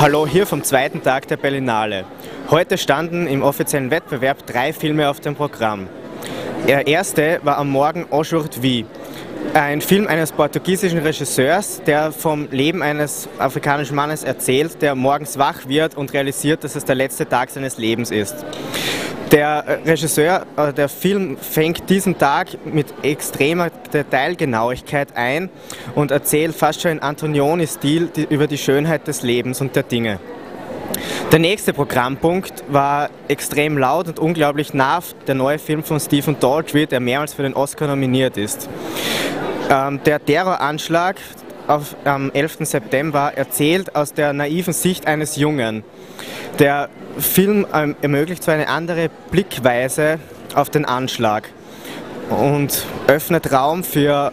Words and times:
Hallo 0.00 0.28
hier 0.28 0.46
vom 0.46 0.62
zweiten 0.62 1.02
Tag 1.02 1.26
der 1.26 1.36
Berlinale. 1.36 2.04
Heute 2.52 2.78
standen 2.78 3.26
im 3.26 3.42
offiziellen 3.42 3.90
Wettbewerb 3.90 4.46
drei 4.46 4.72
Filme 4.72 5.08
auf 5.10 5.18
dem 5.18 5.34
Programm. 5.34 5.88
Der 6.68 6.86
erste 6.86 7.40
war 7.42 7.58
am 7.58 7.70
Morgen 7.70 8.06
Wie, 8.60 8.86
ein 9.54 9.80
Film 9.80 10.06
eines 10.06 10.30
portugiesischen 10.30 11.00
Regisseurs, 11.00 11.82
der 11.84 12.12
vom 12.12 12.46
Leben 12.52 12.80
eines 12.80 13.28
afrikanischen 13.38 13.96
Mannes 13.96 14.22
erzählt, 14.22 14.80
der 14.82 14.94
morgens 14.94 15.36
wach 15.36 15.66
wird 15.66 15.96
und 15.96 16.12
realisiert, 16.12 16.62
dass 16.62 16.76
es 16.76 16.84
der 16.84 16.94
letzte 16.94 17.28
Tag 17.28 17.50
seines 17.50 17.76
Lebens 17.76 18.12
ist. 18.12 18.36
Der 19.32 19.80
Regisseur, 19.84 20.46
äh, 20.56 20.72
der 20.72 20.88
Film 20.88 21.36
fängt 21.36 21.90
diesen 21.90 22.16
Tag 22.16 22.64
mit 22.64 22.86
extremer 23.02 23.68
Detailgenauigkeit 23.92 25.16
ein 25.16 25.50
und 25.94 26.10
erzählt 26.10 26.54
fast 26.54 26.80
schon 26.80 26.92
in 26.92 26.98
Antonioni-Stil 27.00 28.10
über 28.30 28.46
die 28.46 28.56
Schönheit 28.56 29.06
des 29.06 29.22
Lebens 29.22 29.60
und 29.60 29.76
der 29.76 29.82
Dinge. 29.82 30.18
Der 31.30 31.40
nächste 31.40 31.74
Programmpunkt 31.74 32.64
war 32.68 33.10
extrem 33.28 33.76
laut 33.76 34.08
und 34.08 34.18
unglaublich 34.18 34.72
nah 34.72 35.00
der 35.26 35.34
neue 35.34 35.58
Film 35.58 35.84
von 35.84 36.00
Stephen 36.00 36.40
Daldry, 36.40 36.86
der 36.86 37.00
mehrmals 37.00 37.34
für 37.34 37.42
den 37.42 37.52
Oscar 37.52 37.86
nominiert 37.86 38.38
ist. 38.38 38.66
Ähm, 39.70 40.00
der 40.04 40.24
Terroranschlag 40.24 41.16
auf, 41.68 41.96
am 42.04 42.30
11. 42.32 42.58
September 42.62 43.32
erzählt 43.34 43.94
aus 43.94 44.12
der 44.12 44.32
naiven 44.32 44.72
Sicht 44.72 45.06
eines 45.06 45.36
Jungen. 45.36 45.84
Der 46.58 46.88
Film 47.18 47.66
ähm, 47.72 47.96
ermöglicht 48.02 48.42
so 48.42 48.50
eine 48.50 48.68
andere 48.68 49.10
Blickweise 49.30 50.18
auf 50.54 50.70
den 50.70 50.84
Anschlag 50.84 51.48
und 52.30 52.84
öffnet 53.06 53.52
Raum 53.52 53.84
für 53.84 54.32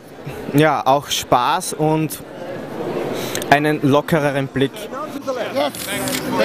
ja, 0.53 0.85
auch 0.85 1.09
Spaß 1.09 1.73
und 1.73 2.19
einen 3.49 3.81
lockereren 3.83 4.47
Blick. 4.47 4.71
Yes. 5.53 5.71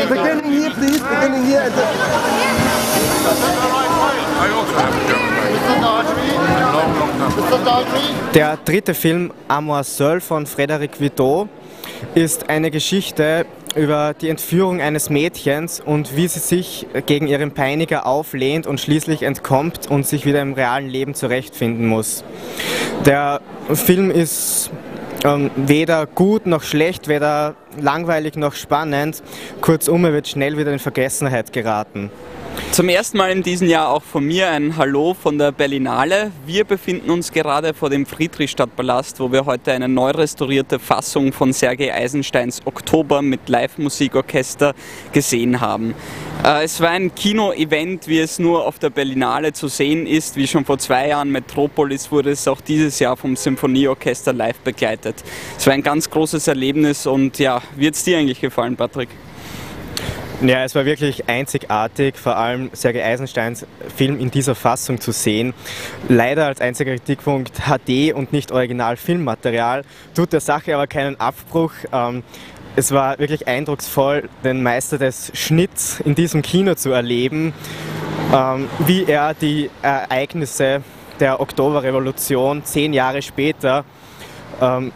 Beginning 0.09 0.53
here, 0.53 0.70
please. 0.70 1.01
Beginning 1.01 1.45
here. 1.47 1.70
Der 8.34 8.59
dritte 8.65 8.95
Film 8.95 9.33
Amour 9.48 9.83
Seul 9.84 10.20
von 10.20 10.47
Frédéric 10.47 11.01
Vidot 11.01 11.48
ist 12.15 12.48
eine 12.48 12.70
Geschichte 12.70 13.45
über 13.75 14.15
die 14.20 14.29
Entführung 14.29 14.81
eines 14.81 15.11
Mädchens 15.11 15.81
und 15.81 16.17
wie 16.17 16.29
sie 16.29 16.39
sich 16.39 16.87
gegen 17.07 17.27
ihren 17.27 17.53
Peiniger 17.53 18.07
auflehnt 18.07 18.67
und 18.67 18.81
schließlich 18.81 19.23
entkommt 19.23 19.91
und 19.91 20.07
sich 20.07 20.27
wieder 20.27 20.42
im 20.42 20.55
realen 20.55 20.89
Leben 20.89 21.15
zurechtfinden 21.15 21.87
muss. 21.87 22.25
Der 23.05 23.41
Film 23.73 24.11
ist 24.11 24.70
ähm, 25.25 25.51
weder 25.57 26.07
gut 26.07 26.47
noch 26.47 26.62
schlecht, 26.62 27.09
weder 27.09 27.55
langweilig 27.81 28.37
noch 28.37 28.55
spannend. 28.55 29.23
Kurzum, 29.61 30.05
er 30.05 30.12
wird 30.12 30.29
schnell 30.29 30.57
wieder 30.57 30.73
in 30.73 30.79
Vergessenheit 30.79 31.53
geraten. 31.53 32.11
Zum 32.73 32.89
ersten 32.89 33.19
Mal 33.19 33.33
in 33.33 33.43
diesem 33.43 33.67
Jahr 33.67 33.89
auch 33.89 34.05
von 34.05 34.25
mir 34.25 34.49
ein 34.49 34.77
Hallo 34.77 35.13
von 35.13 35.37
der 35.39 35.51
Berlinale. 35.51 36.31
Wir 36.47 36.63
befinden 36.63 37.11
uns 37.11 37.33
gerade 37.33 37.75
vor 37.75 37.91
dem 37.91 38.07
Friedrichstadtpalast, 38.07 39.19
wo 39.19 39.33
wir 39.33 39.45
heute 39.45 39.73
eine 39.73 39.89
neu 39.89 40.13
restaurierte 40.13 40.79
Fassung 40.79 41.33
von 41.33 41.53
Sergei 41.53 41.93
Eisensteins 41.93 42.61
Oktober 42.65 43.23
mit 43.23 43.48
Live-Musikorchester 43.48 44.75
gesehen 45.11 45.61
haben. 45.61 45.97
Äh, 46.45 46.63
es 46.63 46.81
war 46.81 46.91
ein 46.91 47.13
Kino-Event, 47.13 48.07
wie 48.07 48.21
es 48.21 48.39
nur 48.39 48.65
auf 48.65 48.79
der 48.79 48.91
Berlinale 48.91 49.53
zu 49.53 49.67
sehen 49.67 50.07
ist. 50.07 50.37
Wie 50.37 50.47
schon 50.47 50.65
vor 50.65 50.79
zwei 50.79 51.09
Jahren 51.09 51.33
Metropolis 51.33 52.13
wurde 52.13 52.31
es 52.31 52.47
auch 52.47 52.61
dieses 52.61 53.01
Jahr 53.01 53.17
vom 53.17 53.35
Symphonieorchester 53.35 54.33
live 54.33 54.61
begleitet. 54.61 55.17
Es 55.59 55.67
war 55.67 55.75
ein 55.75 55.83
ganz 55.83 56.09
großes 56.09 56.47
Erlebnis 56.47 57.05
und 57.09 57.41
ja, 57.41 57.63
wie 57.75 57.89
hat 57.89 57.95
es 57.95 58.05
dir 58.05 58.17
eigentlich 58.17 58.41
gefallen, 58.41 58.77
Patrick? 58.77 59.09
Ja, 60.42 60.64
es 60.64 60.74
war 60.74 60.86
wirklich 60.86 61.28
einzigartig, 61.28 62.17
vor 62.17 62.34
allem 62.34 62.70
Sergei 62.73 63.05
Eisensteins 63.05 63.67
Film 63.95 64.18
in 64.18 64.30
dieser 64.30 64.55
Fassung 64.55 64.98
zu 64.98 65.12
sehen. 65.12 65.52
Leider 66.08 66.46
als 66.46 66.62
einziger 66.62 66.92
Kritikpunkt 66.96 67.52
HD 67.67 68.14
und 68.14 68.33
nicht 68.33 68.50
Original-Filmmaterial, 68.50 69.83
tut 70.14 70.33
der 70.33 70.40
Sache 70.40 70.74
aber 70.74 70.86
keinen 70.86 71.20
Abbruch. 71.20 71.73
Ähm, 71.92 72.23
es 72.74 72.90
war 72.90 73.18
wirklich 73.18 73.48
eindrucksvoll, 73.48 74.30
den 74.42 74.62
Meister 74.62 74.96
des 74.96 75.30
Schnitts 75.34 76.00
in 76.06 76.14
diesem 76.14 76.40
Kino 76.40 76.74
zu 76.74 76.90
erleben, 76.90 77.52
ähm, 78.34 78.67
wie 78.86 79.05
er 79.05 79.34
die 79.34 79.68
Ereignisse 79.83 80.83
der 81.20 81.39
Oktoberrevolution 81.40 82.64
zehn 82.64 82.95
Jahre 82.95 83.20
später 83.20 83.84
ähm, 84.58 84.92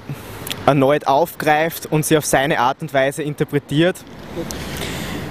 erneut 0.64 1.06
aufgreift 1.06 1.84
und 1.84 2.06
sie 2.06 2.16
auf 2.16 2.24
seine 2.24 2.60
Art 2.60 2.80
und 2.80 2.94
Weise 2.94 3.22
interpretiert. 3.22 3.96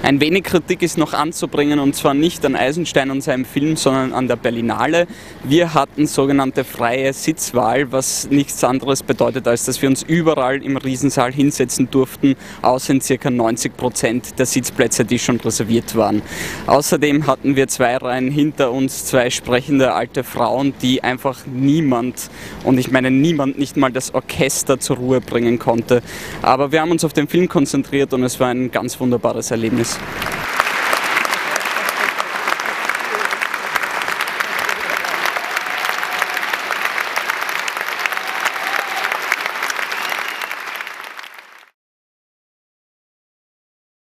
Ein 0.03 0.19
wenig 0.19 0.43
Kritik 0.43 0.81
ist 0.81 0.97
noch 0.97 1.13
anzubringen 1.13 1.79
und 1.79 1.95
zwar 1.95 2.13
nicht 2.13 2.45
an 2.45 2.57
Eisenstein 2.57 3.09
und 3.09 3.21
seinem 3.21 3.45
Film, 3.45 3.77
sondern 3.77 4.11
an 4.11 4.27
der 4.27 4.35
Berlinale. 4.35 5.07
Wir 5.45 5.73
hatten 5.73 6.07
sogenannte 6.07 6.65
freie 6.65 7.13
Sitzwahl, 7.13 7.89
was 7.93 8.29
nichts 8.29 8.61
anderes 8.65 9.01
bedeutet, 9.01 9.47
als 9.47 9.63
dass 9.63 9.81
wir 9.81 9.87
uns 9.87 10.03
überall 10.03 10.61
im 10.61 10.75
Riesensaal 10.75 11.31
hinsetzen 11.31 11.89
durften, 11.89 12.35
außer 12.61 12.91
in 12.91 12.99
circa 12.99 13.29
90 13.29 13.77
Prozent 13.77 14.39
der 14.39 14.45
Sitzplätze, 14.45 15.05
die 15.05 15.17
schon 15.19 15.39
reserviert 15.39 15.95
waren. 15.95 16.21
Außerdem 16.67 17.25
hatten 17.25 17.55
wir 17.55 17.69
zwei 17.69 17.95
Reihen 17.95 18.29
hinter 18.29 18.73
uns 18.73 19.05
zwei 19.05 19.29
sprechende 19.29 19.93
alte 19.93 20.25
Frauen, 20.25 20.73
die 20.81 21.01
einfach 21.01 21.45
niemand, 21.45 22.29
und 22.65 22.77
ich 22.77 22.91
meine 22.91 23.09
niemand, 23.09 23.57
nicht 23.57 23.77
mal 23.77 23.93
das 23.93 24.13
Orchester 24.13 24.81
zur 24.81 24.97
Ruhe 24.97 25.21
bringen 25.21 25.59
konnte. 25.59 26.01
Aber 26.41 26.73
wir 26.73 26.81
haben 26.81 26.91
uns 26.91 27.05
auf 27.05 27.13
den 27.13 27.29
Film 27.29 27.47
konzentriert 27.47 28.11
und 28.11 28.23
es 28.23 28.37
war 28.41 28.49
ein 28.49 28.69
ganz 28.69 28.99
wunderbares 28.99 29.49
Erlebnis. 29.49 29.92
Thanks. 29.93 30.32